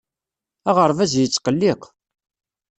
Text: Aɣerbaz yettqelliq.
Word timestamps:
Aɣerbaz 0.69 1.11
yettqelliq. 1.17 1.81